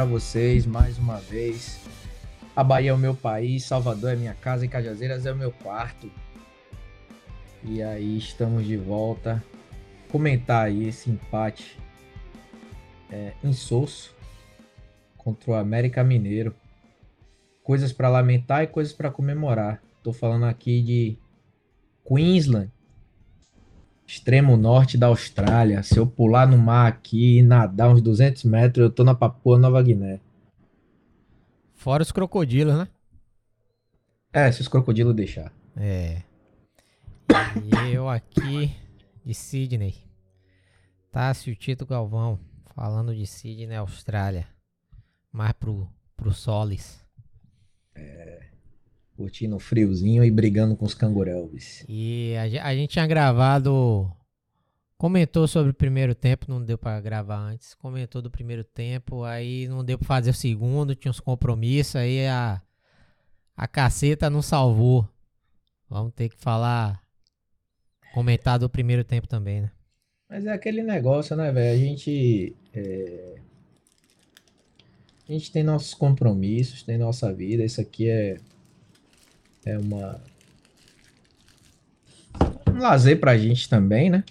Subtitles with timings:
[0.00, 1.78] para vocês, mais uma vez.
[2.56, 5.52] A Bahia é o meu país, Salvador é minha casa e Cajazeiras é o meu
[5.52, 6.10] quarto.
[7.62, 9.44] E aí estamos de volta.
[10.10, 11.78] Comentar aí esse empate
[13.12, 14.16] é, insosso
[15.18, 16.54] contra o América Mineiro.
[17.62, 19.82] Coisas para lamentar e coisas para comemorar.
[20.02, 21.18] Tô falando aqui de
[22.08, 22.72] Queensland
[24.10, 25.84] extremo norte da Austrália.
[25.84, 29.56] Se eu pular no mar aqui e nadar uns 200 metros, eu tô na Papua
[29.56, 30.18] Nova Guiné.
[31.74, 32.88] Fora os crocodilos, né?
[34.32, 35.52] É, se os crocodilos deixar.
[35.76, 36.22] É.
[37.64, 38.74] E eu aqui
[39.24, 39.94] de Sydney.
[41.12, 42.38] Tássio Tito Galvão,
[42.74, 44.48] falando de Sydney, Austrália.
[45.32, 47.04] Mais pro, pro Solis.
[47.94, 48.49] É
[49.20, 51.84] curtindo o friozinho e brigando com os cangurelves.
[51.86, 54.10] E a, a, gente tinha gravado.
[54.96, 57.74] Comentou sobre o primeiro tempo, não deu para gravar antes.
[57.74, 62.26] Comentou do primeiro tempo, aí não deu para fazer o segundo, tinha uns compromissos, aí
[62.26, 62.62] a,
[63.54, 65.06] a caceta não salvou.
[65.88, 67.02] Vamos ter que falar.
[68.14, 69.70] Comentar do primeiro tempo também, né?
[70.30, 71.78] Mas é aquele negócio, né, velho?
[71.78, 72.56] A gente.
[72.72, 73.34] É...
[75.28, 77.62] A gente tem nossos compromissos, tem nossa vida.
[77.62, 78.38] Isso aqui é
[79.64, 80.20] é uma
[82.68, 84.24] um lazer pra gente também, né?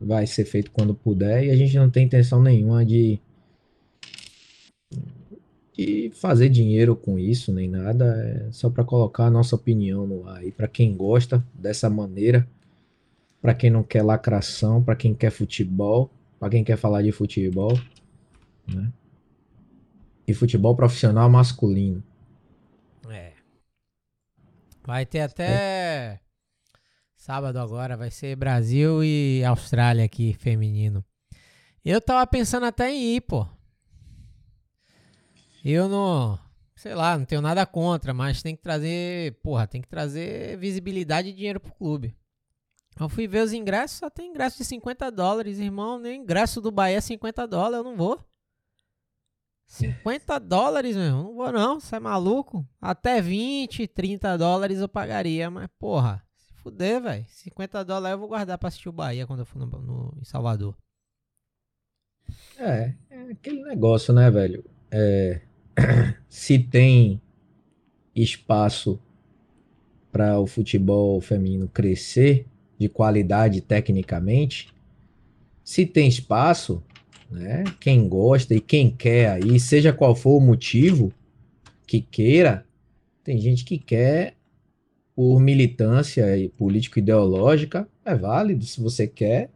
[0.00, 3.20] Vai ser feito quando puder e a gente não tem intenção nenhuma de
[5.78, 10.28] de fazer dinheiro com isso nem nada, é só para colocar a nossa opinião no
[10.28, 10.44] ar.
[10.44, 12.48] E para quem gosta dessa maneira,
[13.40, 17.78] para quem não quer lacração, para quem quer futebol, para quem quer falar de futebol,
[18.66, 18.92] né?
[20.26, 22.02] E futebol profissional masculino.
[24.88, 26.18] Vai ter até
[27.14, 31.04] sábado agora, vai ser Brasil e Austrália aqui, feminino.
[31.84, 33.46] Eu tava pensando até em ir, pô.
[35.62, 36.38] Eu não,
[36.74, 41.28] sei lá, não tenho nada contra, mas tem que trazer, porra, tem que trazer visibilidade
[41.28, 42.16] e dinheiro pro clube.
[42.98, 45.98] Eu fui ver os ingressos, só tem ingresso de 50 dólares, irmão.
[45.98, 48.26] Nem ingresso do Bahia é 50 dólares, eu não vou.
[49.68, 51.10] 50 dólares, meu.
[51.10, 52.66] Não vou não, você é maluco?
[52.80, 57.24] Até 20, 30 dólares eu pagaria, mas porra, se fuder, velho.
[57.28, 60.24] 50 dólares eu vou guardar pra assistir o Bahia quando eu for no, no, em
[60.24, 60.74] Salvador.
[62.58, 64.64] É, é aquele negócio, né, velho?
[64.90, 65.42] É,
[66.28, 67.20] se tem
[68.16, 68.98] espaço
[70.10, 72.46] para o futebol feminino crescer
[72.78, 74.74] de qualidade tecnicamente,
[75.62, 76.82] se tem espaço,
[77.30, 77.64] né?
[77.80, 81.12] Quem gosta e quem quer aí, seja qual for o motivo
[81.86, 82.66] que queira,
[83.24, 84.34] tem gente que quer
[85.14, 88.64] por militância e político-ideológica, é válido.
[88.64, 89.50] Se você quer,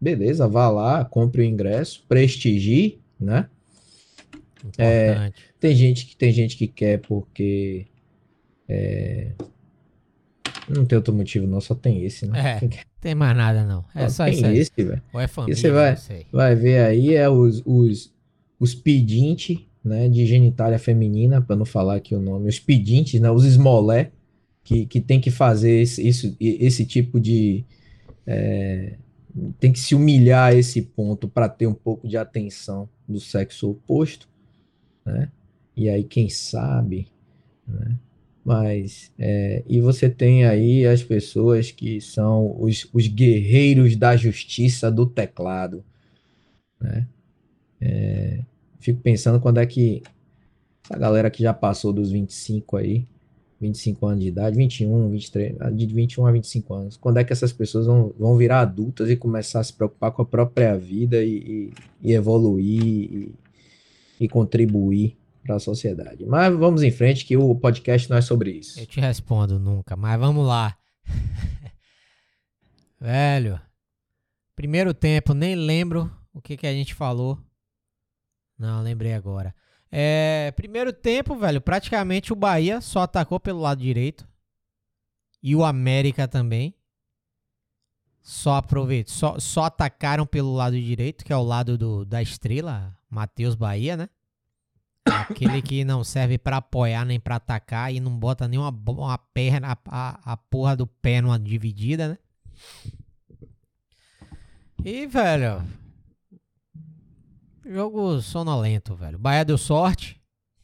[0.00, 3.48] beleza, vá lá, compre o ingresso, prestigie, né?
[4.76, 7.86] É, tem gente que tem gente que quer porque
[8.68, 9.32] é,
[10.68, 12.58] não tem outro motivo, não, só tem esse, né?
[12.62, 13.84] É, tem mais nada, não.
[13.94, 14.58] É só, tem isso aí.
[14.58, 15.02] esse, velho.
[15.12, 15.96] Ou é família, você vai,
[16.32, 18.12] vai ver aí é os, os,
[18.58, 23.30] os pedintes, né, de genitália feminina, para não falar aqui o nome, os pedintes, né,
[23.30, 24.10] os esmolé,
[24.62, 27.64] que, que tem que fazer esse, isso, esse tipo de...
[28.26, 28.96] É,
[29.58, 33.70] tem que se humilhar a esse ponto para ter um pouco de atenção do sexo
[33.70, 34.28] oposto,
[35.04, 35.30] né?
[35.76, 37.06] E aí, quem sabe,
[37.66, 37.96] né?
[38.44, 44.90] Mas, é, e você tem aí as pessoas que são os, os guerreiros da justiça
[44.90, 45.84] do teclado,
[46.80, 47.06] né?
[47.80, 48.40] É,
[48.78, 50.02] fico pensando quando é que
[50.84, 53.06] essa galera que já passou dos 25 aí,
[53.60, 57.52] 25 anos de idade, 21, 23, de 21 a 25 anos, quando é que essas
[57.52, 61.36] pessoas vão, vão virar adultas e começar a se preocupar com a própria vida e,
[61.36, 61.72] e,
[62.02, 63.34] e evoluir e,
[64.18, 66.24] e contribuir para a sociedade.
[66.26, 68.78] Mas vamos em frente, que o podcast não é sobre isso.
[68.78, 70.76] Eu te respondo nunca, mas vamos lá.
[73.00, 73.60] Velho,
[74.54, 77.38] primeiro tempo, nem lembro o que, que a gente falou.
[78.58, 79.54] Não, lembrei agora.
[79.90, 84.28] É, primeiro tempo, velho, praticamente o Bahia só atacou pelo lado direito.
[85.42, 86.74] E o América também.
[88.22, 92.94] Só aproveitou, só, só atacaram pelo lado direito, que é o lado do, da estrela,
[93.08, 94.10] Matheus Bahia, né?
[95.04, 99.78] Aquele que não serve para apoiar nem para atacar e não bota nenhuma uma perna,
[99.86, 102.18] a, a, porra do pé numa dividida, né?
[104.84, 105.62] E, velho.
[107.64, 109.18] Jogo sonolento, velho.
[109.18, 110.20] Bahia deu sorte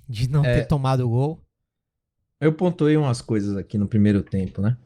[0.09, 1.41] de não é, ter tomado o gol.
[2.41, 4.77] Eu pontuei umas coisas aqui no primeiro tempo, né?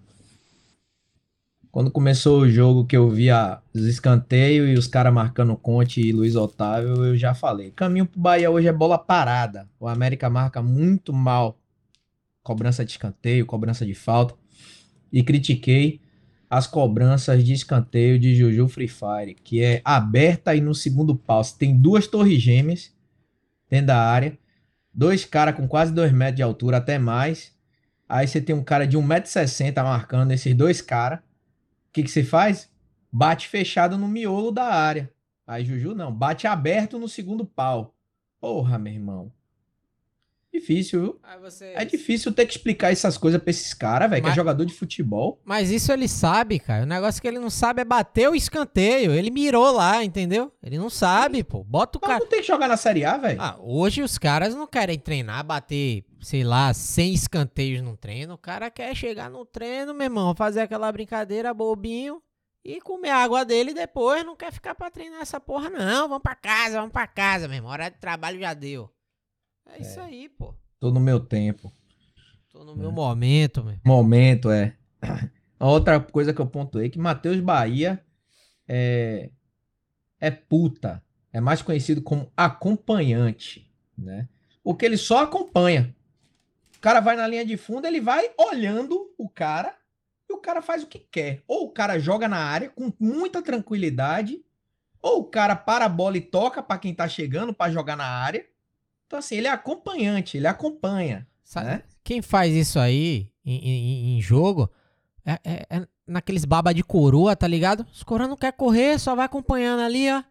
[1.70, 6.10] Quando começou o jogo que eu via os escanteios e os caras marcando Conte e
[6.10, 7.70] Luiz Otávio, eu já falei.
[7.70, 9.68] Caminho pro Bahia hoje é bola parada.
[9.78, 11.56] O América marca muito mal.
[12.42, 14.34] Cobrança de escanteio, cobrança de falta.
[15.12, 16.00] E critiquei
[16.48, 21.44] as cobranças de escanteio de Juju Free Fire, que é aberta e no segundo pau.
[21.44, 22.92] Você tem duas torres gêmeas
[23.68, 24.36] dentro da área,
[24.92, 27.52] dois caras com quase dois metros de altura, até mais.
[28.08, 31.20] Aí você tem um cara de 1,60m marcando esses dois caras.
[31.90, 32.70] O que, que você faz?
[33.10, 35.12] Bate fechado no miolo da área.
[35.44, 37.96] Aí Juju não, bate aberto no segundo pau.
[38.40, 39.32] Porra, meu irmão.
[40.52, 41.20] Difícil, viu?
[41.74, 44.74] É difícil ter que explicar essas coisas pra esses caras, velho, que é jogador de
[44.74, 45.40] futebol.
[45.44, 46.82] Mas isso ele sabe, cara.
[46.82, 49.12] O negócio que ele não sabe é bater o escanteio.
[49.12, 50.52] Ele mirou lá, entendeu?
[50.60, 51.62] Ele não sabe, pô.
[51.62, 52.20] Bota o Mas cara.
[52.24, 53.40] não tem que jogar na Série A, velho.
[53.40, 58.34] Ah, hoje os caras não querem treinar, bater, sei lá, 100 escanteios no treino.
[58.34, 62.20] O cara quer chegar no treino, meu irmão, fazer aquela brincadeira bobinho
[62.64, 64.24] e comer a água dele depois.
[64.24, 66.08] Não quer ficar pra treinar essa porra, não.
[66.08, 67.70] Vamos pra casa, vamos pra casa, meu irmão.
[67.70, 68.90] Hora de trabalho já deu.
[69.72, 70.54] É, é isso aí, pô.
[70.78, 71.72] Tô no meu tempo.
[72.50, 73.78] Tô no meu momento, meu.
[73.84, 74.76] Momento, é.
[75.58, 78.02] Outra coisa que eu pontuei é que Matheus Bahia
[78.66, 79.30] é,
[80.18, 81.02] é puta.
[81.32, 84.28] É mais conhecido como acompanhante, né?
[84.64, 85.94] Porque ele só acompanha.
[86.76, 89.76] O cara vai na linha de fundo, ele vai olhando o cara
[90.28, 91.42] e o cara faz o que quer.
[91.46, 94.42] Ou o cara joga na área com muita tranquilidade,
[95.02, 98.06] ou o cara para a bola e toca para quem tá chegando para jogar na
[98.06, 98.46] área,
[99.10, 101.26] então, assim, ele é acompanhante, ele acompanha.
[101.42, 101.82] Sabe, né?
[102.04, 104.70] Quem faz isso aí em, em, em jogo
[105.26, 107.84] é, é, é, naqueles baba de coroa, tá ligado?
[107.92, 110.22] Os coroa não quer correr, só vai acompanhando ali, ó.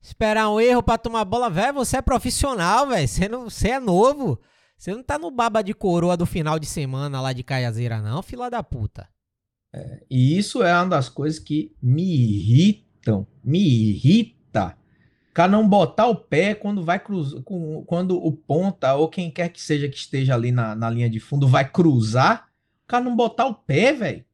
[0.00, 1.50] Esperar um erro pra tomar bola.
[1.50, 3.06] Velho, você é profissional, velho.
[3.06, 4.40] Você, não, você é novo.
[4.78, 8.22] Você não tá no baba de coroa do final de semana lá de Caiazeira, não,
[8.22, 9.06] fila da puta.
[9.74, 13.26] É, e isso é uma das coisas que me irritam.
[13.44, 14.74] Me irrita
[15.36, 17.42] cara não botar o pé quando vai cruzar,
[17.84, 21.20] quando o ponta ou quem quer que seja que esteja ali na, na linha de
[21.20, 22.48] fundo vai cruzar,
[22.84, 24.24] o cara não botar o pé, velho.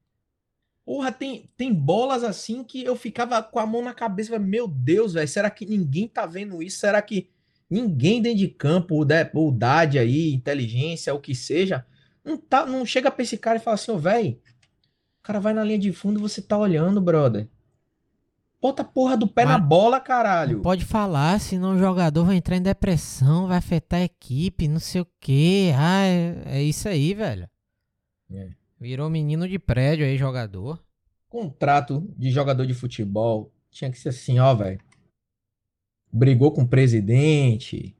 [0.84, 5.14] Porra, tem, tem bolas assim que eu ficava com a mão na cabeça, meu Deus,
[5.14, 6.78] velho, será que ninguém tá vendo isso?
[6.78, 7.28] Será que
[7.68, 11.84] ninguém dentro de campo, o Dade aí, inteligência, o que seja,
[12.24, 14.40] não, tá, não chega pra esse cara e fala assim, ô, oh, velho,
[15.20, 17.48] o cara vai na linha de fundo e você tá olhando, brother.
[18.62, 20.62] Bota a porra do pé Mas na bola, caralho.
[20.62, 25.00] Pode falar, senão o jogador vai entrar em depressão, vai afetar a equipe, não sei
[25.00, 25.72] o quê.
[25.76, 27.50] Ah, é, é isso aí, velho.
[28.30, 28.50] É.
[28.80, 30.80] Virou menino de prédio aí, jogador.
[31.28, 34.78] Contrato de jogador de futebol tinha que ser assim, ó, velho.
[36.12, 37.96] Brigou com o presidente,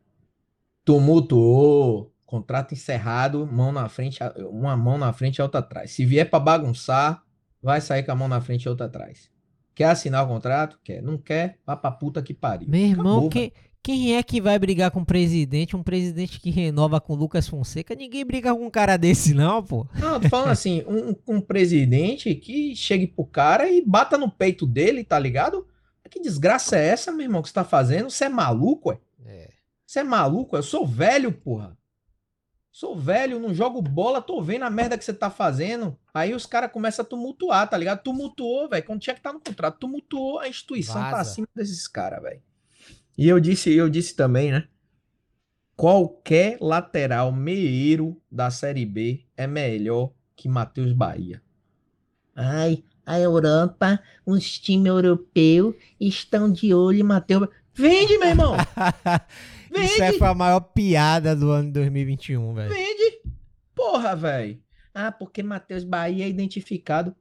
[0.84, 5.90] tumultuou, contrato encerrado, mão na frente, uma mão na frente e outra atrás.
[5.90, 7.24] Se vier para bagunçar,
[7.60, 9.31] vai sair com a mão na frente e outra atrás.
[9.74, 10.78] Quer assinar o contrato?
[10.82, 11.02] Quer.
[11.02, 11.58] Não quer?
[11.66, 12.68] Vá pra puta que pariu.
[12.68, 13.52] Meu irmão, Acabou, quem,
[13.82, 15.74] quem é que vai brigar com o presidente?
[15.74, 17.94] Um presidente que renova com o Lucas Fonseca?
[17.94, 19.86] Ninguém briga com um cara desse, não, pô.
[19.94, 24.66] Não, tô falando assim, um, um presidente que chegue pro cara e bata no peito
[24.66, 25.66] dele, tá ligado?
[26.08, 28.10] Que desgraça é essa, meu irmão, que você tá fazendo?
[28.10, 28.98] Você é maluco, ué?
[29.24, 29.48] É.
[29.86, 30.54] Você é maluco?
[30.54, 31.76] Eu sou velho, porra.
[32.72, 35.94] Sou velho, não jogo bola, tô vendo a merda que você tá fazendo.
[36.14, 38.02] Aí os caras começam a tumultuar, tá ligado?
[38.02, 38.82] Tumultuou, velho.
[38.82, 41.10] Quando tinha que estar tá no contrato, tumultuou a instituição Vaza.
[41.10, 42.40] pra cima desses caras, velho.
[43.16, 44.66] E eu disse, eu disse também, né?
[45.76, 51.42] Qualquer lateral meieiro da Série B é melhor que Matheus Bahia.
[52.34, 57.48] Ai, a Europa, os times europeus estão de olho em Matheus.
[57.74, 58.56] Vende, meu irmão!
[59.72, 59.86] Vende.
[59.86, 62.74] Isso aí foi a maior piada do ano de 2021, velho.
[62.74, 63.22] Vende.
[63.74, 64.60] Porra, velho.
[64.94, 67.14] Ah, porque Matheus Bahia é identificado.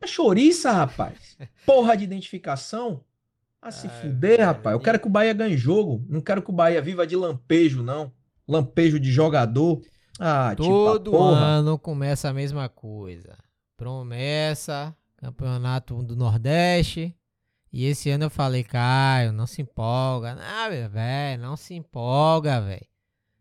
[0.00, 1.36] É chouriça, rapaz.
[1.66, 3.04] Porra de identificação.
[3.60, 4.44] Ah, se Ai, fuder, velho.
[4.46, 4.74] rapaz.
[4.74, 6.04] Eu quero que o Bahia ganhe jogo.
[6.08, 8.12] Não quero que o Bahia viva de lampejo, não.
[8.48, 9.80] Lampejo de jogador.
[10.18, 13.36] Ah, tipo, Todo tipo, ano começa a mesma coisa.
[13.76, 17.14] Promessa, campeonato do Nordeste,
[17.76, 20.36] e esse ano eu falei, Caio, não se empolga.
[20.36, 22.86] Não, velho, não se empolga, velho.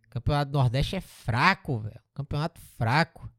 [0.10, 2.00] Campeonato do Nordeste é fraco, velho.
[2.16, 3.30] Campeonato fraco.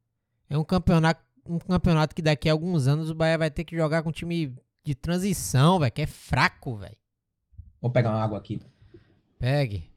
[0.49, 3.75] É um campeonato, um campeonato que daqui a alguns anos o Bahia vai ter que
[3.75, 6.97] jogar com um time de transição, velho, que é fraco, velho.
[7.81, 8.63] Vou pegar uma água aqui.
[9.37, 9.91] Pegue.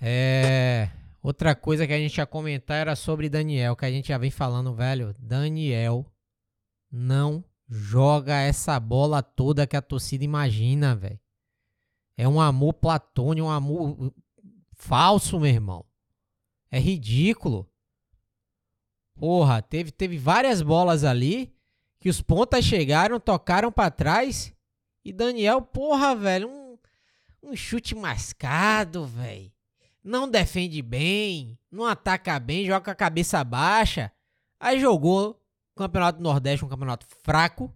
[0.00, 0.90] É.
[1.20, 4.30] Outra coisa que a gente ia comentar era sobre Daniel, que a gente já vem
[4.30, 5.12] falando, velho.
[5.18, 6.06] Daniel
[6.88, 11.20] não joga essa bola toda que a torcida imagina, velho.
[12.16, 14.12] É um amor platônico, um amor
[14.72, 15.84] falso, meu irmão.
[16.70, 17.68] É ridículo.
[19.14, 21.54] Porra, teve, teve várias bolas ali
[21.98, 24.52] que os pontas chegaram, tocaram pra trás
[25.04, 26.78] e Daniel, porra, velho, um,
[27.42, 29.52] um chute mascado, velho.
[30.02, 34.10] Não defende bem, não ataca bem, joga com a cabeça baixa.
[34.58, 35.40] Aí jogou
[35.74, 37.72] o Campeonato do Nordeste, um campeonato fraco.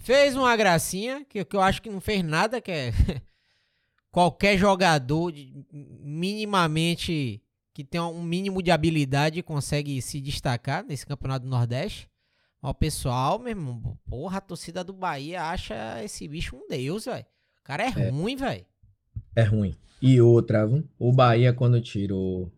[0.00, 2.92] Fez uma gracinha, que, que eu acho que não fez nada, que é
[4.10, 5.32] qualquer jogador
[5.72, 7.42] minimamente
[7.74, 12.08] que tem um mínimo de habilidade consegue se destacar nesse campeonato do Nordeste.
[12.62, 17.26] O pessoal, meu irmão, porra, a torcida do Bahia acha esse bicho um deus, velho.
[17.60, 18.64] O cara é, ruim, velho.
[19.36, 19.74] É ruim.
[20.00, 20.66] E outra,
[20.98, 22.50] o Bahia, quando tirou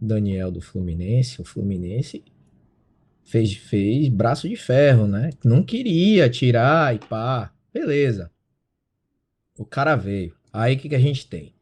[0.00, 2.24] Daniel do Fluminense, o Fluminense
[3.24, 5.30] fez, fez braço de ferro, né?
[5.44, 7.52] Não queria tirar e pá.
[7.72, 8.30] Beleza.
[9.58, 10.34] O cara veio.
[10.52, 11.54] Aí o que, que a gente tem?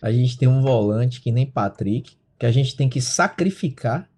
[0.00, 4.08] A gente tem um volante que nem Patrick, que a gente tem que sacrificar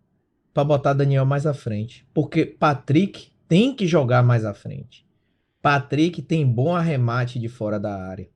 [0.53, 2.07] para botar Daniel mais à frente.
[2.13, 5.07] Porque Patrick tem que jogar mais à frente.
[5.63, 8.29] Patrick tem bom arremate de fora da área.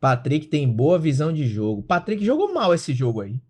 [0.00, 1.82] Patrick tem boa visão de jogo.
[1.82, 3.40] Patrick jogou mal esse jogo aí.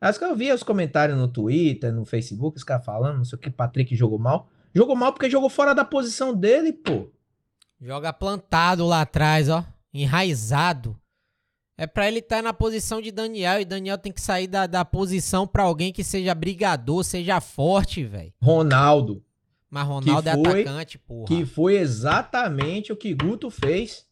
[0.00, 3.36] Acho que eu vi os comentários no Twitter, no Facebook, os caras falando, não sei
[3.36, 4.48] o que, Patrick jogou mal.
[4.74, 7.08] Jogou mal porque jogou fora da posição dele, pô.
[7.80, 9.64] Joga plantado lá atrás, ó.
[9.92, 10.98] Enraizado.
[11.78, 13.60] É pra ele estar na posição de Daniel.
[13.60, 18.02] E Daniel tem que sair da, da posição pra alguém que seja brigador, seja forte,
[18.04, 18.32] velho.
[18.42, 19.22] Ronaldo,
[19.70, 21.26] Mas Ronaldo é foi- atacante, porra.
[21.26, 24.06] que foi exatamente o que Guto fez.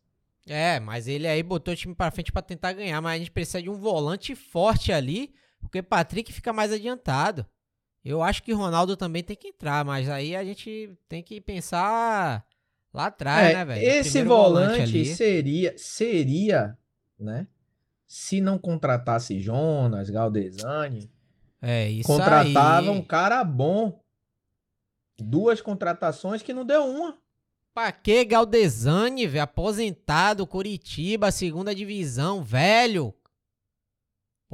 [0.46, 3.00] É, mas ele aí botou o time pra frente pra tentar ganhar.
[3.00, 5.32] Mas a gente precisa de um volante forte ali.
[5.64, 7.44] Porque Patrick fica mais adiantado.
[8.04, 9.84] Eu acho que Ronaldo também tem que entrar.
[9.84, 12.44] Mas aí a gente tem que pensar
[12.92, 13.82] lá atrás, É, né, velho?
[13.82, 15.06] Esse volante ali.
[15.06, 16.78] seria, seria,
[17.18, 17.46] né?
[18.06, 21.10] Se não contratasse Jonas, Galdesani,
[21.60, 22.96] É, isso contratava aí.
[22.96, 23.98] um cara bom.
[25.18, 27.16] Duas contratações que não deu uma.
[27.72, 29.42] Pra que Galdesani, velho?
[29.44, 33.12] Aposentado, Curitiba, segunda divisão, velho.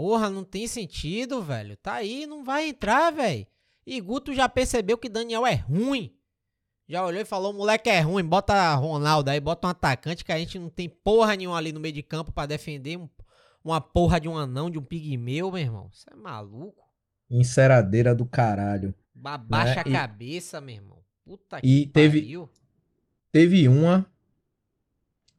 [0.01, 1.77] Porra, não tem sentido, velho.
[1.77, 3.47] Tá aí, não vai entrar, velho.
[3.87, 6.11] E Guto já percebeu que Daniel é ruim.
[6.89, 10.39] Já olhou e falou: moleque é ruim, bota Ronaldo aí, bota um atacante que a
[10.39, 13.11] gente não tem porra nenhuma ali no meio de campo pra defender um-
[13.63, 15.91] uma porra de um anão, de um pigmeu, meu irmão.
[15.93, 16.83] Você é maluco?
[17.31, 18.95] Enceradeira do caralho.
[19.23, 19.91] Abaixa Né?
[19.93, 20.99] E- a cabeça, meu irmão.
[21.27, 22.49] Puta E que teve- pariu.
[23.31, 24.11] Teve uma.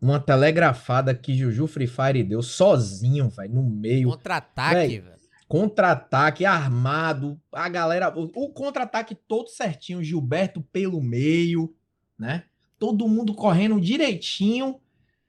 [0.01, 4.09] Uma telegrafada que Juju Free Fire deu sozinho, velho, no meio.
[4.09, 5.21] Contra-ataque, velho.
[5.47, 7.39] Contra-ataque armado.
[7.51, 8.11] A galera.
[8.17, 10.03] O, o contra-ataque todo certinho.
[10.03, 11.75] Gilberto pelo meio,
[12.17, 12.45] né?
[12.79, 14.79] Todo mundo correndo direitinho.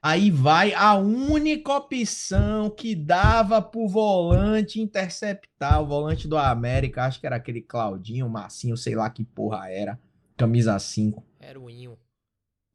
[0.00, 5.82] Aí vai a única opção que dava pro volante interceptar.
[5.82, 10.00] O volante do América, acho que era aquele Claudinho, Massinho, sei lá que porra era.
[10.36, 11.22] Camisa 5.
[11.38, 11.96] Era o Inho.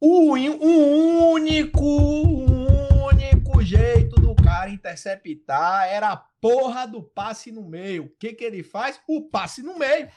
[0.00, 7.62] O, o único, o único jeito do cara interceptar era a porra do passe no
[7.68, 8.04] meio.
[8.04, 9.00] O que que ele faz?
[9.08, 10.08] O passe no meio.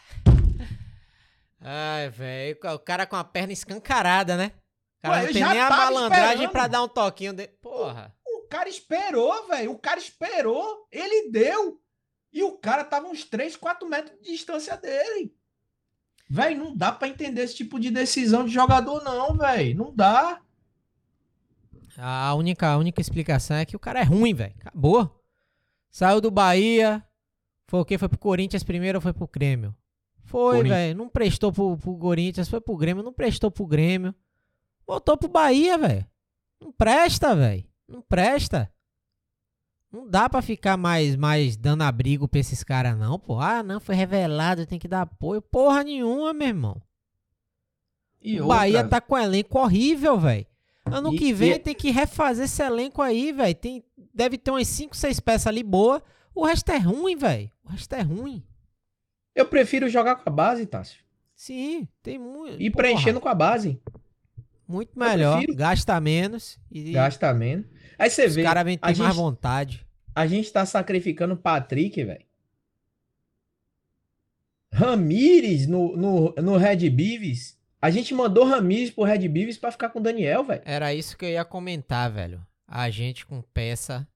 [1.59, 2.57] Ai, velho.
[2.75, 4.51] O cara com a perna escancarada, né?
[4.99, 6.51] O cara Ué, não tem nem a malandragem esperando.
[6.51, 7.47] pra dar um toquinho de...
[7.47, 8.15] Porra.
[8.23, 9.71] O cara esperou, velho.
[9.71, 10.87] O cara esperou.
[10.91, 11.81] Ele deu.
[12.31, 15.35] E o cara tava uns 3, 4 metros de distância dele.
[16.33, 19.77] Velho, não dá pra entender esse tipo de decisão de jogador, não, velho.
[19.77, 20.39] Não dá.
[21.97, 24.53] A única, a única explicação é que o cara é ruim, velho.
[24.61, 25.21] Acabou.
[25.91, 27.03] Saiu do Bahia.
[27.67, 27.97] Foi o quê?
[27.97, 29.75] Foi pro Corinthians primeiro ou foi pro Grêmio?
[30.23, 30.97] Foi, velho.
[30.97, 33.03] Não prestou pro, pro Corinthians, foi pro Grêmio.
[33.03, 34.15] Não prestou pro Grêmio.
[34.87, 36.07] Voltou pro Bahia, velho.
[36.61, 37.65] Não presta, velho.
[37.85, 38.71] Não presta.
[39.91, 43.39] Não dá pra ficar mais, mais dando abrigo pra esses caras, não, pô.
[43.39, 45.41] Ah, não, foi revelado, tem que dar apoio.
[45.41, 46.81] Porra nenhuma, meu irmão.
[48.21, 50.45] E o outra, Bahia tá com um elenco horrível, velho.
[50.85, 53.55] Ano E- que vem e- tem que refazer esse elenco aí, velho.
[53.55, 53.83] Tem
[54.13, 56.01] deve ter umas 5, 6 peças ali boa.
[56.33, 57.51] O resto é ruim, velho.
[57.65, 58.43] O resto é ruim.
[59.35, 61.01] Eu prefiro jogar com a base, Tássio.
[61.35, 62.61] Sim, tem muito.
[62.61, 63.81] E preenchendo com a base.
[64.67, 67.65] muito melhor, gasta menos e Gasta menos.
[68.01, 69.85] Aí você os vê, caras vêm ter a mais gente- vontade.
[70.15, 72.25] a gente tá sacrificando o Patrick, velho.
[74.73, 77.59] Ramires no, no, no Red Beavis.
[77.81, 80.61] A gente mandou Ramires pro Red Beavis pra ficar com o Daniel, velho.
[80.65, 82.45] Era isso que eu ia comentar, velho.
[82.67, 84.07] A gente com peça,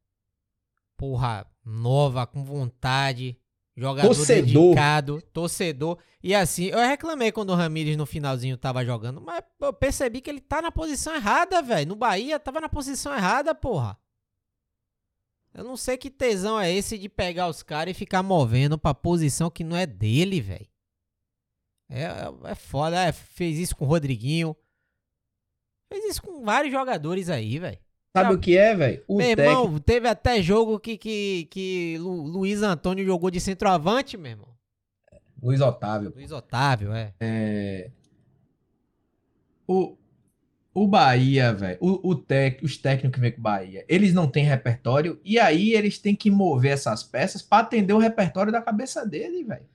[0.96, 3.38] porra, nova, com vontade,
[3.76, 4.46] jogador Torcedor.
[4.46, 5.98] dedicado, torcedor.
[6.24, 10.30] E assim, eu reclamei quando o Ramires no finalzinho tava jogando, mas eu percebi que
[10.30, 11.90] ele tá na posição errada, velho.
[11.90, 13.98] No Bahia tava na posição errada, porra.
[15.54, 18.94] Eu não sei que tesão é esse de pegar os caras e ficar movendo pra
[18.94, 20.68] posição que não é dele, velho.
[21.90, 22.06] É,
[22.46, 24.56] é foda, é, fez isso com o Rodriguinho.
[25.88, 27.80] Fez isso com vários jogadores aí, velho.
[28.24, 29.04] Sabe o que é, velho?
[29.10, 29.42] Meu técnico.
[29.50, 34.48] irmão, teve até jogo que, que, que Lu- Luiz Antônio jogou de centroavante, meu irmão.
[35.42, 36.12] Luiz Otávio.
[36.16, 37.14] Luiz Otávio, é.
[37.20, 37.92] É,
[39.68, 39.96] O,
[40.74, 44.28] o Bahia, velho, o, o tec, os técnicos que vêm com o Bahia, eles não
[44.30, 48.62] têm repertório e aí eles têm que mover essas peças pra atender o repertório da
[48.62, 49.66] cabeça dele, velho.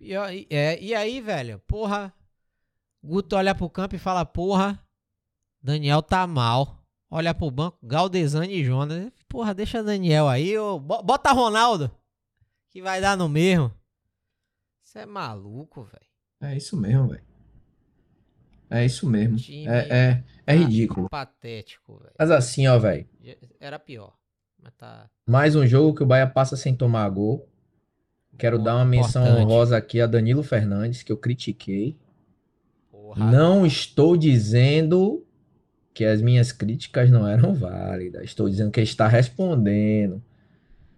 [0.00, 2.12] E, e- é, e aí, velho, porra.
[3.04, 4.80] Guto olha pro campo e fala, porra,
[5.62, 6.81] Daniel tá mal.
[7.14, 9.12] Olha pro banco, Galdesani e Jonas.
[9.28, 11.90] Porra, deixa Daniel aí, bo- bota Ronaldo.
[12.70, 13.70] Que vai dar no mesmo.
[14.80, 16.06] Você é maluco, velho.
[16.40, 17.22] É isso mesmo, velho.
[18.70, 19.36] É isso mesmo.
[19.68, 21.10] É, é, é tá ridículo.
[21.10, 22.14] Patético, velho.
[22.18, 23.06] Mas assim, ó, velho.
[23.60, 24.16] Era pior.
[24.62, 25.10] Mas tá.
[25.26, 27.46] Mais um jogo que o Bahia passa sem tomar gol.
[28.38, 29.44] Quero Ponto dar uma menção importante.
[29.44, 31.98] honrosa aqui a Danilo Fernandes, que eu critiquei.
[32.90, 33.30] Porra.
[33.30, 35.26] Não estou dizendo
[35.94, 38.24] que as minhas críticas não eram válidas.
[38.24, 40.22] Estou dizendo que ele está respondendo.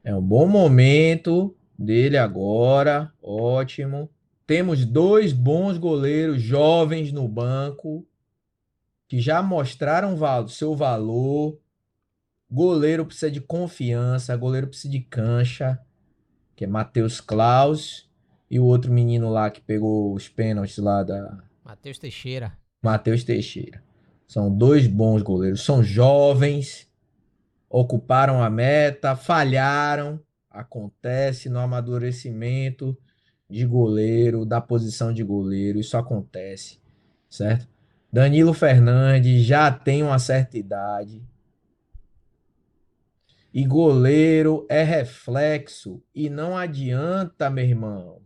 [0.03, 3.13] É um bom momento dele agora.
[3.23, 4.09] Ótimo.
[4.47, 8.07] Temos dois bons goleiros jovens no banco
[9.09, 10.17] que já mostraram
[10.49, 11.59] seu valor.
[12.51, 15.81] Goleiro precisa de confiança, goleiro precisa de cancha,
[16.55, 18.09] que é Matheus Klaus
[18.51, 22.57] e o outro menino lá que pegou os pênaltis lá da Matheus Teixeira.
[22.83, 23.83] Matheus Teixeira.
[24.27, 26.89] São dois bons goleiros, são jovens,
[27.69, 30.21] ocuparam a meta, falharam.
[30.51, 32.97] Acontece no amadurecimento
[33.51, 36.79] de goleiro, da posição de goleiro, isso acontece,
[37.29, 37.69] certo?
[38.13, 41.21] Danilo Fernandes já tem uma certa idade.
[43.53, 46.03] E goleiro é reflexo.
[46.15, 48.24] E não adianta, meu irmão.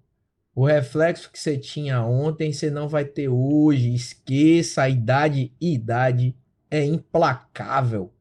[0.58, 3.94] O reflexo que você tinha ontem, você não vai ter hoje.
[3.94, 6.36] Esqueça, a idade, idade
[6.68, 8.12] é implacável.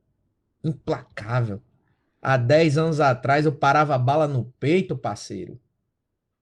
[0.64, 1.60] Implacável.
[2.22, 5.60] Há 10 anos atrás eu parava a bala no peito, parceiro.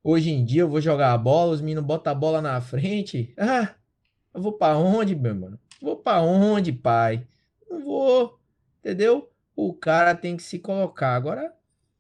[0.04, 3.34] Hoje em dia eu vou jogar a bola, os meninos botam a bola na frente.
[3.38, 3.74] Ah,
[4.34, 5.58] eu vou pra onde, meu mano?
[5.82, 7.26] Vou pra onde, pai?
[7.70, 8.38] Não vou,
[8.80, 9.32] entendeu?
[9.56, 11.56] O cara tem que se colocar agora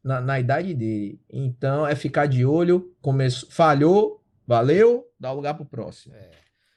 [0.05, 1.19] na, na idade dele.
[1.29, 2.95] Então é ficar de olho.
[3.01, 6.13] Começou, falhou, valeu, dá o lugar pro próximo.
[6.15, 6.29] É.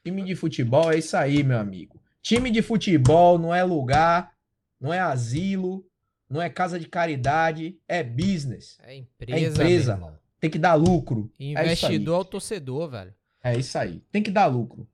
[0.03, 2.01] Time de futebol é isso aí, meu amigo.
[2.23, 4.33] Time de futebol não é lugar,
[4.81, 5.87] não é asilo,
[6.29, 8.79] não é casa de caridade, é business.
[8.83, 9.38] É empresa.
[9.53, 9.97] empresa.
[9.97, 10.19] meu irmão.
[10.41, 11.31] Tem que dar lucro.
[11.38, 11.45] É.
[11.45, 13.14] Investidor ao torcedor, velho.
[13.43, 14.01] É isso aí.
[14.11, 14.88] Tem que dar lucro.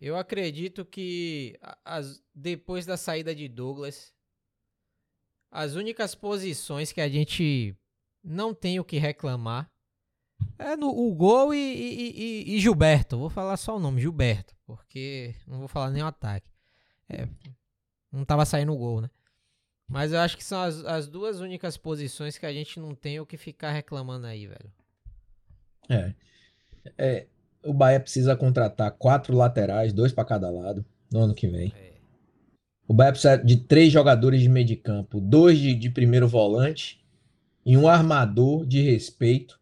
[0.00, 4.12] Eu acredito que as- depois da saída de Douglas,
[5.54, 7.76] as únicas posições que a gente
[8.22, 9.70] não tem o que reclamar
[10.58, 12.10] é no o gol e, e-
[12.50, 13.16] e- e Gilberto.
[13.16, 16.50] Vou falar só o nome, Gilberto, porque não vou falar nem o ataque.
[17.08, 17.28] É,
[18.10, 19.08] não tava saindo o gol, né?
[19.88, 23.20] Mas eu acho que são as, as duas únicas posições que a gente não tem
[23.20, 24.72] o que ficar reclamando aí, velho.
[25.88, 26.14] É.
[26.98, 27.26] É,
[27.62, 31.72] o Bahia precisa contratar quatro laterais, dois para cada lado, no ano que vem.
[31.76, 31.83] É.
[32.86, 37.02] O Bahia precisa de três jogadores de meio de campo, dois de, de primeiro volante
[37.64, 39.58] e um armador de respeito.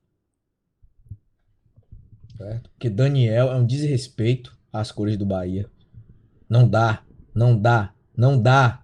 [2.37, 2.71] Certo?
[2.71, 5.71] Porque Daniel é um desrespeito às cores do Bahia.
[6.49, 7.05] Não dá,
[7.35, 8.83] não dá, não dá,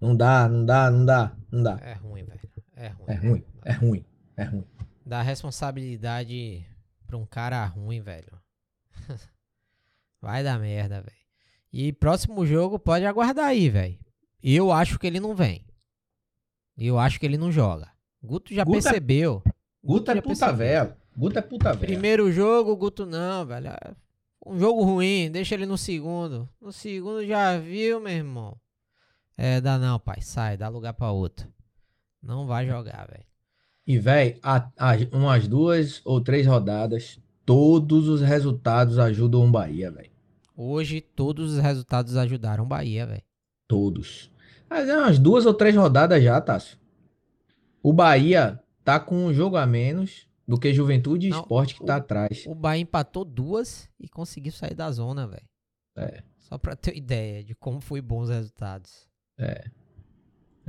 [0.00, 1.78] não dá, não dá, não dá, não dá.
[1.82, 2.40] É ruim, velho.
[2.76, 3.04] É ruim.
[3.06, 4.04] É ruim, é ruim,
[4.36, 4.64] é ruim.
[5.04, 6.64] Dar responsabilidade
[7.06, 8.38] pra um cara ruim, velho.
[10.20, 11.17] Vai dar merda, velho.
[11.72, 13.98] E próximo jogo pode aguardar aí, velho.
[14.42, 15.64] Eu acho que ele não vem.
[16.76, 17.90] Eu acho que ele não joga.
[18.22, 19.42] Guto já Guto é- percebeu.
[19.82, 20.94] Guto é puta velho.
[21.16, 21.92] Guto é puta velho.
[21.92, 23.68] Primeiro jogo, Guto não, velho.
[23.68, 23.94] É
[24.46, 26.48] Um jogo ruim, deixa ele no segundo.
[26.60, 28.56] No segundo já viu, meu irmão.
[29.36, 30.20] É, dá não, pai.
[30.20, 31.46] Sai, dá lugar pra outro.
[32.22, 33.24] Não vai jogar, velho.
[33.86, 34.38] E, velho,
[35.12, 40.10] umas duas ou três rodadas, todos os resultados ajudam o Bahia, velho.
[40.60, 43.22] Hoje todos os resultados ajudaram o Bahia, velho.
[43.68, 44.28] Todos.
[44.68, 46.76] Mas é umas duas ou três rodadas já, Tássio.
[47.80, 51.84] O Bahia tá com um jogo a menos do que Juventude e Não, Esporte que
[51.84, 52.44] tá o- atrás.
[52.46, 55.46] O Bahia empatou duas e conseguiu sair da zona, velho.
[55.96, 56.22] É.
[56.38, 59.06] Só pra ter ideia de como foi bons resultados.
[59.38, 59.64] É,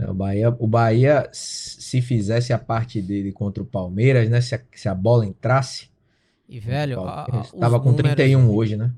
[0.08, 4.40] o Bahia, o Bahia, se fizesse a parte dele contra o Palmeiras, né?
[4.40, 5.90] Se a, se a bola entrasse,
[6.48, 8.94] E, velho, a- a- Palmeiras, os tava com números, 31 hoje, né?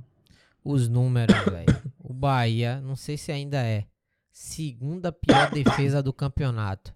[0.63, 1.81] Os números, velho.
[1.99, 3.87] O Bahia, não sei se ainda é,
[4.31, 6.95] segunda pior defesa do campeonato.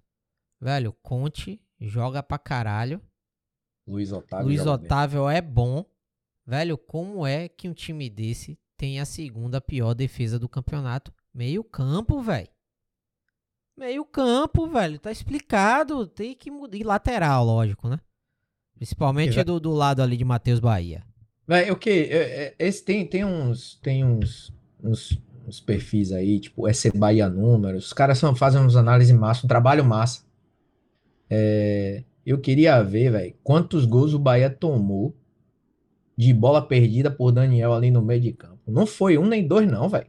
[0.60, 3.02] Velho, Conte joga pra caralho.
[3.88, 4.46] Luiz Otávio.
[4.46, 4.86] Luiz joga bem.
[4.86, 5.86] Otávio é bom,
[6.46, 11.12] Velho, como é que um time desse tem a segunda pior defesa do campeonato?
[11.34, 12.50] Meio campo, velho.
[13.76, 15.00] Meio campo, velho.
[15.00, 16.06] Tá explicado.
[16.06, 16.78] Tem que mudar.
[16.78, 18.00] E lateral, lógico, né?
[18.76, 21.04] Principalmente do, do lado ali de Matheus Bahia.
[21.48, 22.54] Véi, o que?
[22.58, 23.80] Esse tem, tem uns.
[23.82, 24.54] Tem uns,
[24.84, 27.88] uns, uns perfis aí, tipo, SC Bahia Números.
[27.88, 30.24] Os caras são, fazem uns análises massa, um trabalho massa.
[31.30, 35.16] É, eu queria ver, velho, quantos gols o Bahia tomou
[36.18, 38.62] de bola perdida por Daniel ali no meio de campo.
[38.68, 40.08] Não foi um nem dois, não, velho.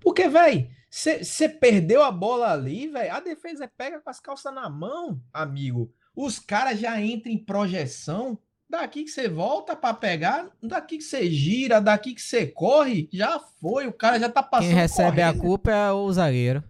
[0.00, 3.12] Porque, velho, você perdeu a bola ali, velho.
[3.12, 5.92] A defesa pega com as calças na mão, amigo.
[6.14, 8.38] Os caras já entram em projeção.
[8.74, 13.38] Daqui que você volta para pegar, daqui que você gira, daqui que você corre, já
[13.60, 13.86] foi.
[13.86, 14.70] O cara já tá passando.
[14.70, 15.38] Quem recebe correndo.
[15.38, 16.64] a culpa é o zagueiro.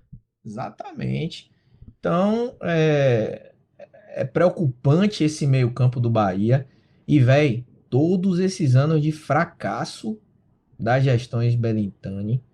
[0.44, 1.50] Exatamente.
[1.98, 3.54] Então, é,
[4.10, 6.68] é preocupante esse meio-campo do Bahia.
[7.08, 10.20] E, velho, todos esses anos de fracasso
[10.78, 12.44] das gestões Belintani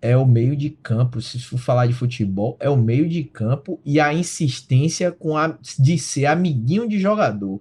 [0.00, 1.20] é o meio de campo.
[1.20, 5.58] Se for falar de futebol, é o meio de campo e a insistência com a,
[5.76, 7.60] de ser amiguinho de jogador.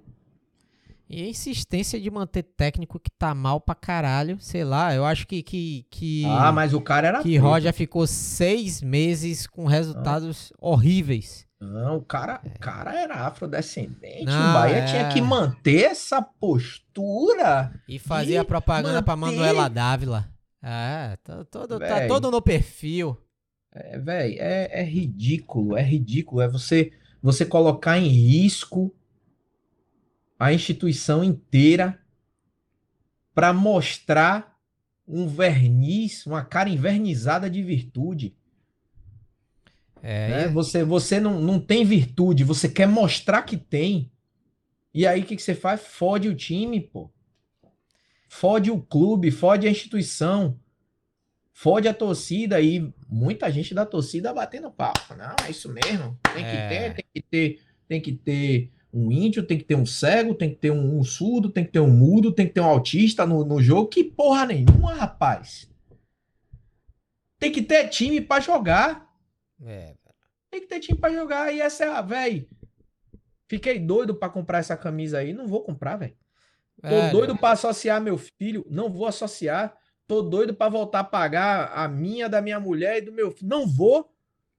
[1.08, 5.28] E a insistência de manter técnico que tá mal pra caralho, sei lá, eu acho
[5.28, 5.44] que.
[5.44, 7.18] que, que Ah, mas o cara era.
[7.22, 7.44] que preto.
[7.44, 11.46] Roger ficou seis meses com resultados horríveis.
[11.62, 14.26] Não, o cara, o cara era afrodescendente.
[14.26, 14.86] Não, o Bahia é.
[14.86, 17.72] tinha que manter essa postura.
[17.88, 20.30] E fazia E propaganda pra manter- Manuela Dávila.
[20.62, 23.18] É, tá todo, tá todo no perfil.
[23.74, 26.42] É, velho, é, é ridículo, é ridículo.
[26.42, 26.92] É você,
[27.22, 28.94] você colocar em risco
[30.38, 32.00] a instituição inteira
[33.34, 34.56] para mostrar
[35.08, 38.36] um verniz, uma cara invernizada de virtude.
[40.02, 40.46] É, né?
[40.46, 44.12] e- Você, você não, não tem virtude, você quer mostrar que tem.
[44.94, 45.82] E aí o que, que você faz?
[45.82, 47.12] Fode o time, pô.
[48.30, 50.60] Fode o clube, fode a instituição,
[51.54, 55.16] fode a torcida e muita gente da torcida batendo papo.
[55.16, 56.20] Não, é isso mesmo.
[56.34, 56.68] Tem que É.
[56.70, 60.50] ter, tem que ter, tem que ter um índio, tem que ter um cego, tem
[60.50, 63.26] que ter um, um surdo, tem que ter um mudo, tem que ter um autista
[63.26, 63.90] no, no jogo.
[63.90, 65.70] Que porra nenhuma, rapaz.
[67.38, 69.14] Tem que ter time pra jogar.
[69.62, 69.96] é,
[70.50, 71.54] Tem que ter time pra jogar.
[71.54, 72.48] E essa é a, véi.
[73.50, 75.34] Fiquei doido pra comprar essa camisa aí.
[75.34, 76.16] Não vou comprar, velho.
[76.82, 78.66] Tô velho, doido pra associar meu filho.
[78.70, 79.76] Não vou associar.
[80.08, 83.50] Tô doido pra voltar a pagar a minha, da minha mulher e do meu filho.
[83.50, 84.10] Não vou.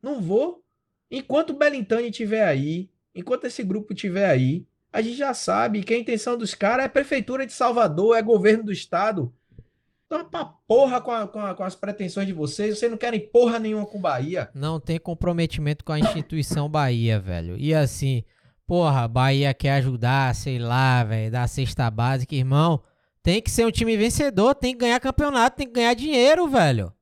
[0.02, 0.62] Não vou.
[1.10, 5.92] Enquanto o Belintani estiver aí, enquanto esse grupo estiver aí, a gente já sabe que
[5.94, 9.32] a intenção dos caras é prefeitura de Salvador, é governo do estado.
[10.06, 12.78] Então, pra porra com, a- com a- com as pretensões de vocês.
[12.78, 14.48] Vocês não querem porra nenhuma com Bahia.
[14.54, 17.56] Não tem comprometimento com a instituição Bahia, velho.
[17.58, 18.22] E assim,
[18.66, 22.80] porra, Bahia quer ajudar, sei lá, velho, da cesta básica, irmão.
[23.20, 26.92] Tem que ser um time vencedor, tem que ganhar campeonato, tem que ganhar dinheiro, velho.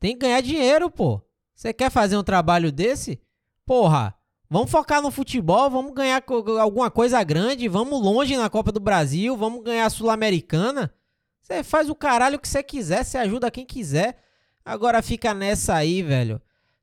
[0.00, 1.20] Tem que ganhar dinheiro, pô.
[1.54, 3.20] Você quer fazer um trabalho desse?
[3.66, 4.14] Porra,
[4.48, 6.22] vamos focar no futebol, vamos ganhar
[6.60, 10.92] alguma coisa grande, vamos longe na Copa do Brasil, vamos ganhar a Sul-Americana.
[11.40, 14.18] Você faz o caralho que você quiser, você ajuda quem quiser.
[14.64, 16.40] Agora fica nessa aí, velho.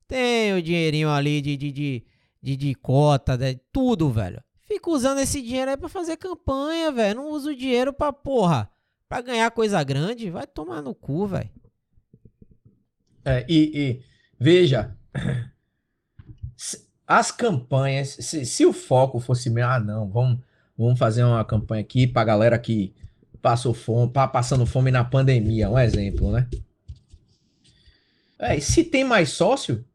[0.07, 2.05] Tem o dinheirinho ali de, de, de,
[2.41, 4.43] de, de cota, de tudo, velho.
[4.63, 7.21] Fica usando esse dinheiro aí pra fazer campanha, velho.
[7.21, 8.69] Não usa o dinheiro pra, porra,
[9.07, 10.31] pra ganhar coisa grande.
[10.31, 11.49] Vai tomar no cu, velho.
[13.23, 14.03] É, e, e
[14.39, 14.95] veja,
[17.07, 20.39] as campanhas, se, se o foco fosse meu, ah, não, vamos,
[20.77, 22.93] vamos fazer uma campanha aqui pra galera que
[23.41, 26.49] passou fome, passando fome na pandemia, um exemplo, né?
[28.39, 29.85] É, se tem mais sócio,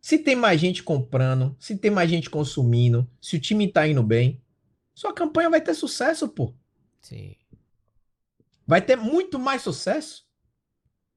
[0.00, 4.02] se tem mais gente comprando, se tem mais gente consumindo, se o time tá indo
[4.02, 4.40] bem,
[4.94, 6.54] sua campanha vai ter sucesso, pô.
[7.00, 7.34] Sim.
[8.66, 10.26] vai ter muito mais sucesso.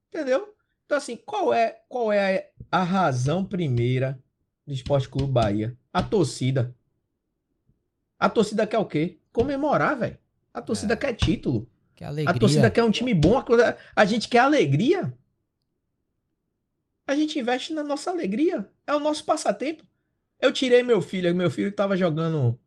[0.09, 0.55] Entendeu?
[0.85, 4.22] Então, assim, qual é, qual é a razão primeira
[4.65, 5.77] do Esporte Clube Bahia?
[5.91, 6.75] A torcida.
[8.17, 9.19] A torcida quer o quê?
[9.31, 10.17] Comemorar, velho.
[10.53, 10.97] A torcida É.
[10.97, 11.69] quer título.
[11.95, 12.29] Que alegria.
[12.35, 13.37] A torcida quer um time bom.
[13.37, 13.43] A,
[13.95, 15.13] a gente quer alegria.
[17.05, 18.67] A gente investe na nossa alegria.
[18.87, 19.83] É o nosso passatempo.
[20.39, 21.33] Eu tirei meu filho.
[21.35, 22.57] Meu filho tava jogando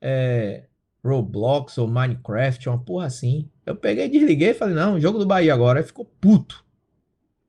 [0.00, 0.64] é,
[1.04, 3.48] Roblox ou Minecraft, uma porra assim.
[3.64, 5.78] Eu peguei, desliguei e falei, não, jogo do Bahia agora.
[5.80, 6.64] Aí ficou puto.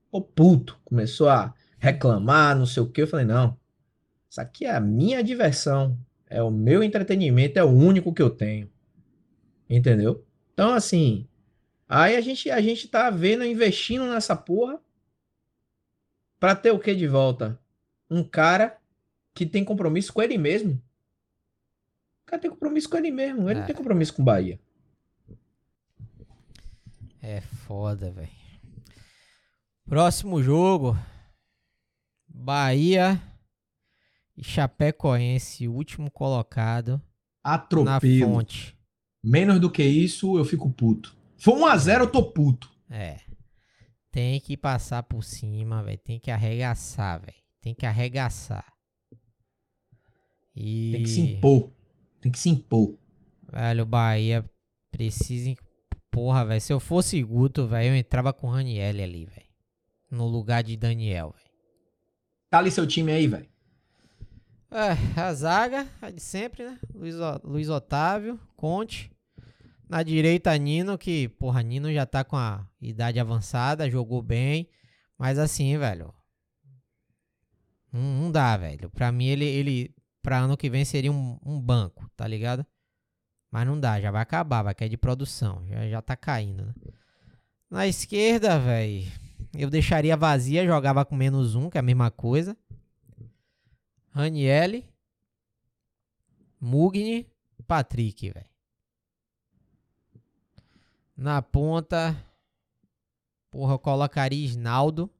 [0.04, 0.78] Ficou puto.
[0.84, 3.02] Começou a reclamar, não sei o que.
[3.02, 3.58] Eu falei, não.
[4.32, 5.98] Isso aqui é a minha diversão.
[6.26, 8.72] É o meu entretenimento, é o único que eu tenho.
[9.68, 10.26] Entendeu?
[10.54, 11.28] Então, assim,
[11.86, 14.80] aí a gente, a gente tá vendo, investindo nessa porra
[16.40, 17.60] pra ter o que de volta?
[18.08, 18.78] Um cara
[19.34, 20.82] que tem compromisso com ele mesmo.
[22.22, 23.66] O cara tem compromisso com ele mesmo, ele não É.
[23.66, 24.58] tem compromisso com o Bahia.
[27.20, 28.30] É foda, velho.
[29.84, 30.96] Próximo jogo.
[32.26, 33.20] Bahia
[34.36, 37.00] e Chapecoense, último colocado
[37.44, 38.32] na Atropelo.
[38.32, 38.76] fonte.
[39.22, 41.16] Menos do que isso, eu fico puto.
[41.36, 42.70] Foi 1x0, eu tô puto.
[42.90, 43.20] É.
[44.10, 45.98] Tem que passar por cima, velho.
[45.98, 47.38] Tem que arregaçar, velho.
[47.60, 48.66] Tem que arregaçar.
[50.54, 50.92] E.
[50.92, 51.70] Tem que se impor.
[52.20, 52.98] Tem que se impor.
[53.50, 54.44] Velho, o Bahia
[54.90, 55.54] precisa.
[56.10, 56.60] Porra, velho.
[56.60, 59.48] Se eu fosse Guto, velho, eu entrava com o Raniel ali, velho.
[60.10, 61.50] No lugar de Daniel, velho.
[62.50, 63.48] Tá ali seu time aí, velho.
[64.74, 66.78] É, a zaga, a de sempre, né?
[66.94, 69.12] Luiz, Luiz Otávio, Conte.
[69.86, 74.66] Na direita, Nino, que, porra, Nino já tá com a idade avançada, jogou bem.
[75.18, 76.14] Mas assim, velho.
[77.92, 78.88] Não, não dá, velho.
[78.88, 82.64] Pra mim, ele, ele pra ano que vem seria um, um banco, tá ligado?
[83.50, 85.62] Mas não dá, já vai acabar, vai cair de produção.
[85.68, 86.74] Já, já tá caindo, né?
[87.70, 89.06] Na esquerda, velho,
[89.54, 92.56] eu deixaria vazia, jogava com menos um, que é a mesma coisa.
[94.12, 94.86] Raniele,
[96.60, 97.26] Mugni,
[97.66, 98.46] Patrick, velho.
[101.16, 102.16] Na ponta,
[103.50, 105.10] porra, eu colocaria Isnaldo.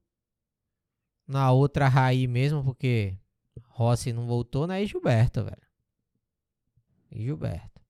[1.26, 3.16] Na outra, Raí mesmo, porque
[3.68, 4.82] Rossi não voltou, né?
[4.82, 5.62] E Gilberto, velho.
[7.10, 7.80] E Gilberto.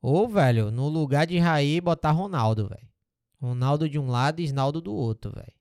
[0.00, 2.88] Ou, velho, no lugar de Raí, botar Ronaldo, velho.
[3.40, 5.59] Ronaldo de um lado e Isnaldo do outro, velho.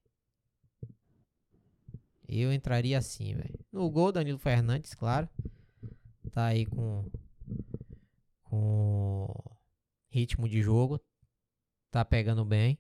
[2.30, 3.60] Eu entraria assim, velho.
[3.72, 5.28] No gol, Danilo Fernandes, claro.
[6.32, 7.10] Tá aí com.
[8.44, 9.34] Com.
[10.10, 11.02] Ritmo de jogo.
[11.92, 12.78] Tá pegando bem.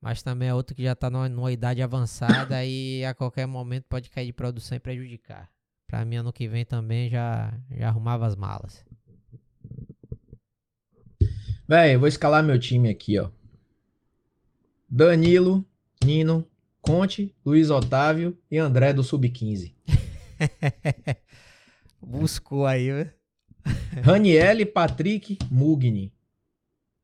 [0.00, 3.84] Mas também é outro que já tá numa, numa idade avançada e a qualquer momento
[3.84, 5.50] pode cair de produção e prejudicar.
[5.86, 8.84] Pra mim, ano que vem também já, já arrumava as malas.
[11.68, 13.30] Véi, eu vou escalar meu time aqui, ó.
[14.88, 15.64] Danilo,
[16.02, 16.44] Nino,
[16.80, 19.74] Conte, Luiz Otávio e André do Sub-15.
[22.00, 23.12] Buscou aí, velho.
[24.02, 26.12] Raniele, Patrick, Mugni.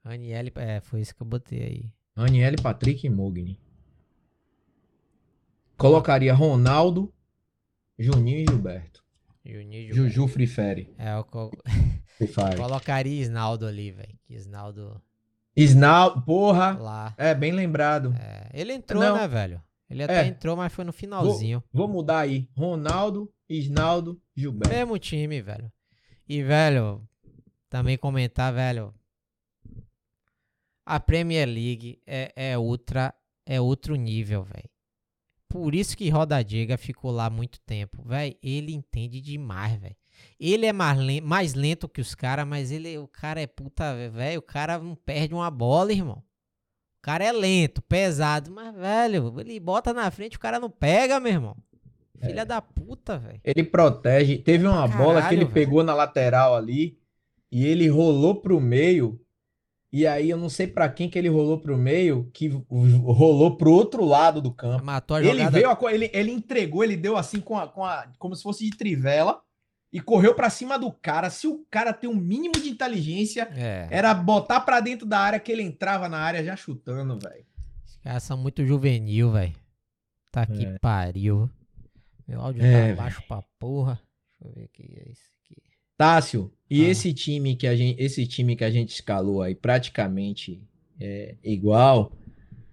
[0.04, 1.92] Raniel, é, foi isso que eu botei aí.
[2.16, 3.58] Raniele, Patrick e Mugni.
[5.76, 7.12] Colocaria Ronaldo,
[7.98, 9.04] Juninho e Gilberto.
[9.44, 10.94] Juninho Juju Free Fire.
[10.98, 11.50] É, eu co-
[12.16, 12.56] Free Fire.
[12.56, 14.18] colocaria Isnaldo ali, velho.
[14.28, 15.00] Isnaldo
[15.54, 16.72] Isnaldo, porra.
[16.78, 17.14] lá.
[17.18, 18.14] É, bem lembrado.
[18.18, 19.16] É, ele entrou, Não.
[19.16, 19.62] né, velho?
[19.88, 20.27] Ele até É.
[20.27, 21.62] entrou, mas foi no finalzinho.
[21.72, 22.49] Vou mudar aí.
[22.57, 24.75] Ronaldo, Isnaldo, Gilberto.
[24.75, 25.72] Mesmo time, velho.
[26.29, 27.07] E, velho,
[27.68, 28.92] também comentar, velho.
[30.85, 34.68] A Premier League é, é outra, é outro nível, velho.
[35.49, 38.37] Por isso que Roda Diga ficou lá muito tempo, velho.
[38.42, 39.96] Ele entende demais, velho.
[40.38, 43.94] Ele é mais, len- mais lento que os caras, mas ele, o cara é puta,
[44.11, 44.38] velho.
[44.40, 46.22] O cara não perde uma bola, irmão.
[47.07, 51.21] O cara é lento, pesado, mas, velho, ele bota na frente, o cara não pega,
[51.21, 51.57] meu irmão.
[52.19, 53.40] Filha da puta, velho.
[53.45, 54.38] Ele protege.
[54.38, 55.55] Teve uma Pra bola que caralho, ele velho.
[55.55, 56.99] pegou na lateral ali
[57.53, 59.21] e ele rolou pro meio.
[59.92, 63.71] E aí eu não sei pra quem que ele rolou pro meio, que rolou pro
[63.71, 64.85] outro lado do campo.
[64.85, 65.51] Matou a Ele jogada.
[65.51, 68.64] veio, a ele, ele entregou, ele deu assim com a, com a, como se fosse
[68.69, 69.40] de trivela
[69.96, 71.30] e correu pra cima do cara.
[71.30, 73.88] Se o cara tem um mínimo de inteligência, É.
[73.90, 77.46] era botar pra dentro da área que ele entrava na área já chutando, velho.
[77.87, 79.54] Os caras são muito juvenil, velho.
[80.30, 80.78] Tá que É.
[80.80, 81.48] pariu.
[82.28, 83.98] Meu áudio É, tá baixo pra porra.
[84.38, 85.62] Deixa eu ver o que é isso aqui.
[85.96, 86.88] Tássio, e Ah.
[86.90, 90.62] esse time que a gente, esse time que a gente escalou aí, praticamente
[91.00, 92.12] é, igual,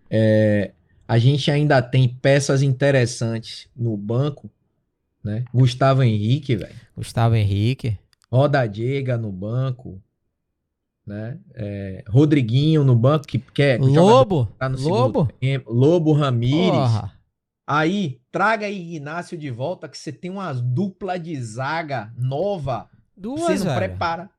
[0.10, 0.74] é,
[1.08, 4.50] a gente ainda tem peças interessantes no banco,
[5.24, 5.46] né?
[5.54, 6.76] Gustavo Henrique, velho.
[6.96, 7.98] Gustavo Henrique.
[8.32, 10.02] Roda Diega no banco,
[11.06, 11.40] né?
[11.54, 14.46] É, Rodriguinho no banco, que quer Lobo.
[14.58, 15.30] tá Lobo.
[15.68, 16.70] Lobo Ramires.
[16.72, 17.14] Porra.
[17.66, 22.90] Aí, traga aí Ignácio de volta, que você tem uma dupla de zaga nova.
[23.16, 23.76] Duas, Você não velho.
[23.78, 24.30] prepara.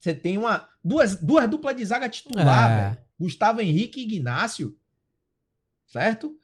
[0.00, 2.82] Você tem uma duas, duas duplas de zaga titular, É.
[2.90, 2.98] velho.
[3.20, 4.76] Gustavo Henrique e Ignácio.
[5.86, 6.36] Certo?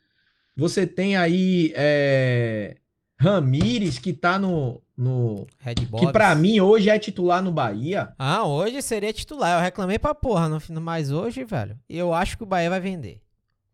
[0.57, 2.77] Você tem aí é,
[3.23, 4.83] Ramires, que tá no.
[4.97, 5.47] no
[5.99, 8.13] que pra mim hoje é titular no Bahia.
[8.19, 9.59] Ah, hoje seria titular.
[9.59, 13.21] Eu reclamei pra porra, no mas hoje, velho, eu acho que o Bahia vai vender.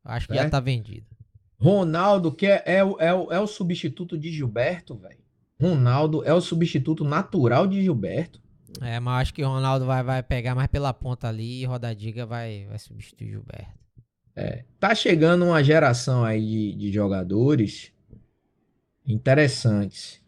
[0.05, 0.49] Acho que já É?
[0.49, 1.07] tá vendido.
[1.61, 5.19] Ronaldo, que é, é, o- é, o, é o substituto de Gilberto, velho.
[5.61, 8.41] Ronaldo é o substituto natural de Gilberto.
[8.81, 12.25] É, mas acho que o Ronaldo vai, vai pegar mais pela ponta ali e Rodadiga
[12.25, 13.79] vai, vai substituir o Gilberto.
[14.79, 17.91] Tá chegando uma geração aí de, de jogadores
[19.09, 20.23] interessantes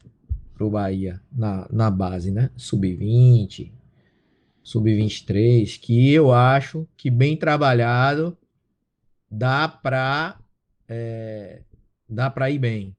[0.54, 2.50] pro Bahia na, na base, né?
[2.56, 3.70] Sub-20,
[4.62, 8.36] sub-23, que eu acho que bem trabalhado
[9.30, 10.40] dá pra,
[10.88, 11.62] é,
[12.08, 12.96] dá pra ir bem.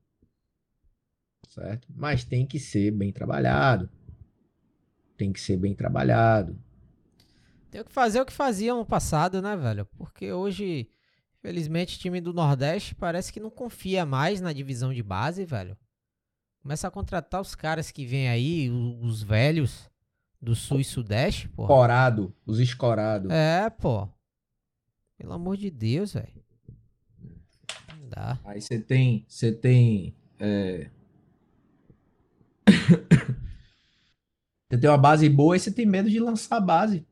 [1.50, 1.88] Certo?
[1.94, 3.90] Mas tem que ser bem trabalhado.
[5.18, 6.58] Tem que ser bem trabalhado.
[7.70, 9.86] Tem que fazer o que fazia no passado, né, velho?
[9.98, 10.90] Porque hoje,
[11.42, 15.76] infelizmente, o time do Nordeste parece que não confia mais na divisão de base, velho.
[16.62, 19.90] Começa a contratar os caras que vêm aí, os velhos
[20.40, 21.64] do Sul e Sudeste, pô.
[21.64, 23.32] Escorado, os escorados.
[23.32, 24.08] É, pô.
[25.18, 26.44] Pelo amor de Deus, velho.
[28.00, 28.40] Não dá.
[28.46, 30.90] Aí você tem, você tem, é...
[34.70, 37.06] você tem uma base boa e você tem medo de lançar a base.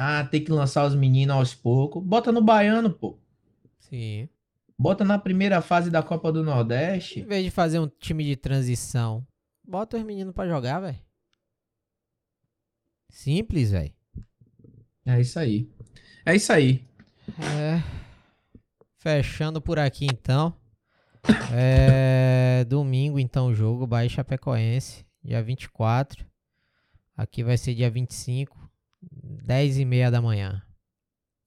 [0.00, 2.00] Ah, tem que lançar os meninos aos poucos.
[2.04, 3.18] Bota no baiano, pô.
[3.80, 4.28] Sim.
[4.78, 7.22] Bota na primeira fase da Copa do Em Nordeste.
[7.22, 9.26] vez de fazer um time de transição,
[9.66, 10.98] bota os meninos pra jogar, velho.
[13.10, 13.92] Simples, velho.
[15.04, 15.68] É isso aí.
[16.24, 16.84] É isso aí.
[17.58, 17.82] É.
[18.98, 20.54] Fechando por aqui então.
[21.52, 22.64] É.
[22.68, 23.86] Domingo, então, o jogo.
[23.86, 25.04] Bahia e Chapecoense.
[25.24, 26.24] Dia 24.
[27.16, 28.56] Aqui vai ser dia 25.
[29.02, 30.62] 10 e meia da manhã.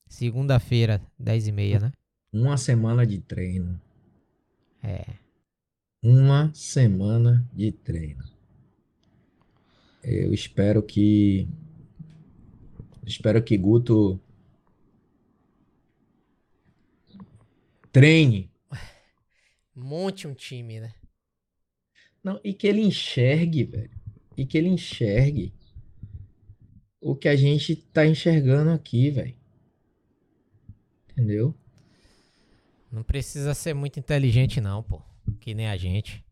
[0.07, 1.91] Segunda-feira, 10 e meia, né?
[2.33, 3.79] Uma semana de treino.
[4.83, 5.05] É.
[6.03, 8.23] Uma semana de treino.
[10.03, 11.47] Eu espero que.
[13.05, 14.19] Espero que Guto
[17.91, 18.49] treine.
[19.75, 20.93] Monte um time, né?
[22.23, 24.01] Não, e que ele enxergue, velho.
[24.37, 25.53] E que ele enxergue
[27.01, 29.33] o que a gente tá enxergando aqui, velho.
[31.11, 31.53] Entendeu?
[32.91, 35.01] Não precisa ser muito inteligente, não, pô.
[35.39, 36.23] Que nem a gente.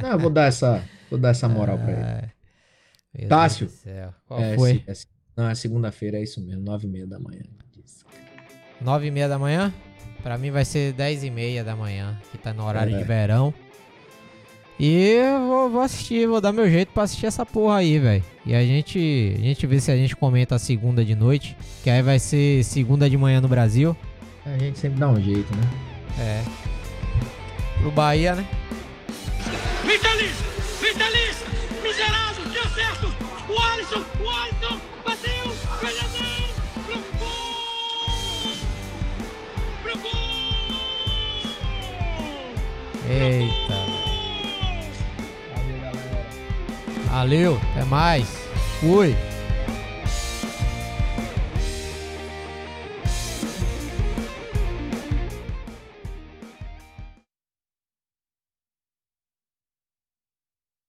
[0.00, 3.24] Não, eu vou dar essa, vou dar essa moral pra ele.
[3.24, 3.26] É.
[3.28, 3.70] Tássio.
[4.26, 4.82] Qual É, foi?
[4.86, 5.06] é se-
[5.36, 7.42] não, é segunda-feira, é isso mesmo, nove e meia da manhã.
[8.80, 9.72] Nove e meia da manhã?
[10.22, 12.98] Pra mim vai ser dez e meia da manhã, que tá no horário É.
[12.98, 13.52] de verão.
[14.78, 18.24] E eu vou, vou assistir, vou dar meu jeito pra assistir essa porra aí, velho.
[18.44, 21.90] E a gente, a gente vê se a gente comenta a segunda de noite, que
[21.90, 23.96] aí vai ser segunda de manhã no Brasil.
[24.44, 25.62] A gente sempre dá um jeito, né?
[26.18, 26.42] É.
[27.80, 28.46] Pro Bahia, né?
[29.84, 30.34] Infeliz!
[30.80, 31.36] Infeliz!
[31.82, 32.44] Miserável!
[32.52, 33.06] Deu certo!
[33.48, 34.04] O Alisson!
[34.24, 34.80] O Alisson!
[35.04, 35.50] Bateu!
[35.80, 36.48] Fernandão!
[36.84, 38.52] Pro gol!
[39.82, 40.10] Pro gol!
[43.08, 43.83] Eita.
[47.14, 48.26] Valeu, até mais.
[48.80, 49.14] Fui.